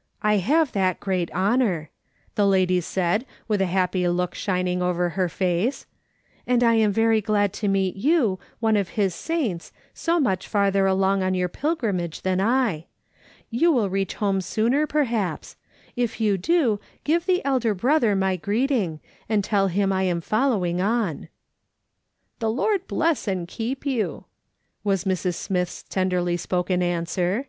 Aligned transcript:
"I 0.22 0.38
have 0.38 0.72
that 0.72 0.98
great 0.98 1.30
honour," 1.34 1.90
the 2.36 2.46
lady 2.46 2.80
said, 2.80 3.26
with 3.48 3.60
a 3.60 3.66
happy 3.66 4.08
look 4.08 4.34
shining 4.34 4.80
over 4.80 5.10
her 5.10 5.28
face;" 5.28 5.84
and 6.46 6.64
I 6.64 6.76
am 6.76 6.90
very 6.90 7.20
glad 7.20 7.52
to 7.60 7.68
meet 7.68 7.94
you, 7.94 8.38
one 8.60 8.78
of 8.78 8.88
his 8.96 9.14
saints, 9.14 9.70
so 9.92 10.18
mucli 10.18 10.44
farther 10.44 10.86
along 10.86 11.22
on 11.22 11.34
your 11.34 11.50
pilgrimage 11.50 12.22
than 12.22 12.40
I. 12.40 12.86
You 13.50 13.70
will 13.70 13.90
reach 13.90 14.14
home 14.14 14.40
sooner, 14.40 14.86
perhaps; 14.86 15.56
if 15.96 16.18
you 16.18 16.38
do, 16.38 16.80
give 17.04 17.26
the 17.26 17.44
Elder 17.44 17.76
78 17.76 17.76
J\//!S. 17.76 17.90
SOLOMON 17.92 17.92
SMITH 17.92 18.12
LOOKING 18.14 18.16
ON. 18.16 18.16
Brother 18.16 18.16
my 18.16 18.36
greeting, 18.38 19.00
and 19.28 19.44
tell 19.44 19.68
him 19.68 19.92
I 19.92 20.02
am 20.04 20.20
following 20.22 20.80
on."" 20.80 21.28
Tlio 22.40 22.56
Lord 22.56 22.88
blosr, 22.88 23.26
and 23.28 23.46
keep 23.46 23.84
you," 23.84 24.24
was 24.82 25.04
Mrs. 25.04 25.34
Smith's 25.34 25.82
tenderly 25.82 26.38
spoken 26.38 26.82
answer. 26.82 27.48